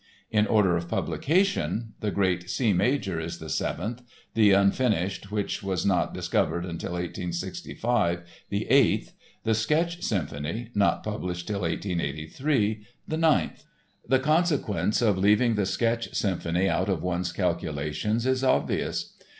In 0.31 0.47
order 0.47 0.75
of 0.75 0.89
publication 0.89 1.93
the 1.99 2.09
great 2.09 2.49
C 2.49 2.73
major 2.73 3.19
is 3.19 3.37
the 3.37 3.49
Seventh, 3.49 4.01
the 4.33 4.51
Unfinished 4.51 5.31
(which 5.31 5.61
was 5.61 5.85
not 5.85 6.11
discovered 6.11 6.63
till 6.63 6.93
1865), 6.93 8.23
the 8.49 8.65
Eighth, 8.71 9.13
the 9.43 9.53
Sketch 9.53 10.01
Symphony 10.01 10.71
(not 10.73 11.03
published 11.03 11.45
till 11.45 11.61
1883), 11.61 12.83
the 13.07 13.17
Ninth. 13.17 13.65
The 14.07 14.17
consequence 14.17 15.03
of 15.03 15.19
leaving 15.19 15.53
the 15.53 15.67
Sketch 15.67 16.11
Symphony 16.15 16.67
out 16.67 16.89
of 16.89 17.03
one's 17.03 17.31
calculations 17.31 18.25
is 18.25 18.43
obvious. 18.43 19.13